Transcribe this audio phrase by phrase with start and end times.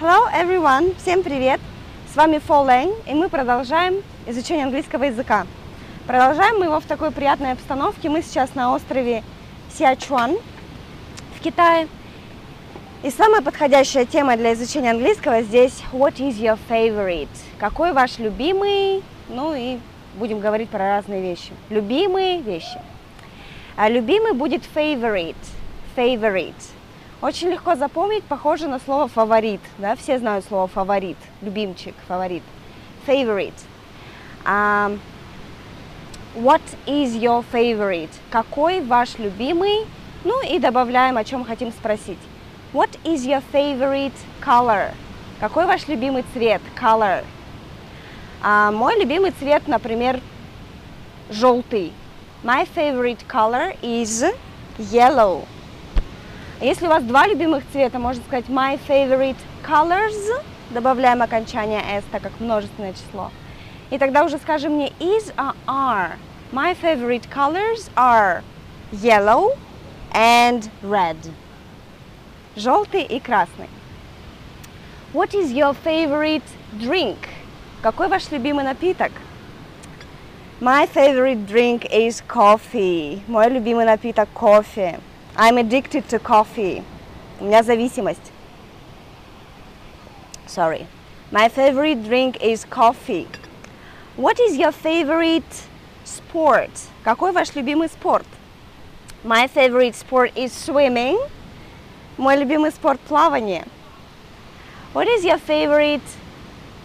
[0.00, 0.96] Hello everyone!
[0.96, 1.60] Всем привет!
[2.10, 2.66] С вами Фо
[3.06, 5.46] и мы продолжаем изучение английского языка.
[6.06, 8.08] Продолжаем мы его в такой приятной обстановке.
[8.08, 9.22] Мы сейчас на острове
[9.76, 10.38] Сиачуан
[11.36, 11.86] в Китае.
[13.02, 17.28] И самая подходящая тема для изучения английского здесь What is your favorite?
[17.58, 19.02] Какой ваш любимый?
[19.28, 19.78] Ну и
[20.14, 21.52] будем говорить про разные вещи.
[21.68, 22.80] Любимые вещи.
[23.76, 25.36] А любимый будет favorite.
[25.94, 26.54] Favorite.
[27.22, 29.60] Очень легко запомнить, похоже на слово фаворит.
[29.76, 29.94] Да?
[29.94, 32.42] Все знают слово фаворит, любимчик, фаворит.
[33.06, 33.52] Favorite.
[34.46, 34.98] Um,
[36.34, 38.10] what is your favorite?
[38.30, 39.86] Какой ваш любимый?
[40.24, 42.18] Ну и добавляем, о чем хотим спросить.
[42.72, 44.94] What is your favorite color?
[45.40, 46.62] Какой ваш любимый цвет?
[46.80, 47.24] Color.
[48.42, 50.20] А мой любимый цвет, например,
[51.28, 51.92] желтый.
[52.42, 54.24] My favorite color is
[54.78, 55.44] yellow.
[56.60, 60.14] Если у вас два любимых цвета, можно сказать my favorite colors.
[60.68, 63.30] Добавляем окончание s, так как множественное число.
[63.88, 66.16] И тогда уже скажем не is, а are.
[66.52, 68.42] My favorite colors are
[68.92, 69.56] yellow
[70.12, 71.16] and red.
[72.56, 73.70] Желтый и красный.
[75.14, 77.16] What is your favorite drink?
[77.80, 79.12] Какой ваш любимый напиток?
[80.60, 83.22] My favorite drink is coffee.
[83.28, 85.00] Мой любимый напиток кофе.
[85.42, 86.84] I'm addicted to coffee.
[87.40, 88.30] У меня зависимость.
[90.46, 90.86] Sorry.
[91.32, 93.26] My favorite drink is coffee.
[94.18, 95.64] What is your favorite
[96.04, 96.68] sport?
[97.04, 98.26] Какой ваш любимый спорт?
[99.24, 101.18] My favorite sport is swimming.
[102.18, 103.66] Мой любимый спорт плавание.
[104.92, 106.02] What is your favorite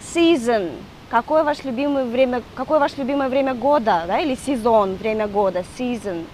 [0.00, 0.82] season?
[1.10, 6.24] Какое ваше любимое время, какое ваше любимое время года, да, или сезон, время года, season.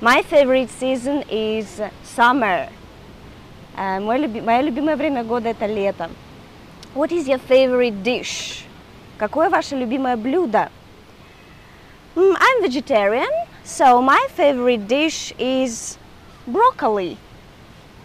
[0.00, 2.68] My favorite season is summer.
[3.76, 6.10] Uh, мой люби, мое любимое время года это лето.
[6.94, 8.64] What is your favorite dish?
[9.18, 10.70] Какое ваше любимое блюдо?
[12.14, 13.30] Mm, I'm vegetarian,
[13.64, 15.98] so my favorite dish is
[16.46, 17.16] broccoli.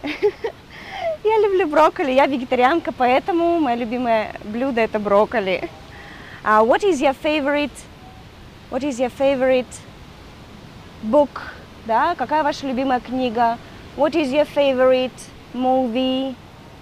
[0.02, 5.70] Я люблю брокколи, я вегетарианка, поэтому мое любимое блюдо это брокколи.
[6.44, 7.72] Uh, what is your favorite?
[8.70, 9.80] What is your favorite
[11.02, 11.54] book?
[11.89, 13.57] Да, какая ваша любимая книга?
[13.97, 15.11] What is your favorite
[15.55, 16.35] movie?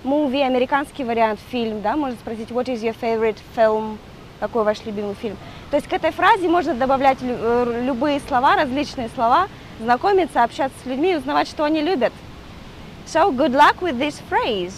[0.04, 4.00] Movie, американский вариант, фильм, да, можно спросить, what is your favorite film?
[4.42, 5.38] Какой ваш любимый фильм?
[5.72, 9.48] То есть к этой фразе можно добавлять любые слова, различные слова,
[9.80, 12.12] знакомиться, общаться с людьми узнавать, что они любят.
[13.06, 14.74] So good luck with this phrase.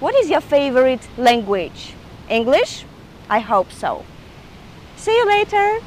[0.00, 1.92] What is your favorite language?
[2.30, 2.86] English?
[3.28, 4.06] I hope so.
[4.96, 5.82] See you later.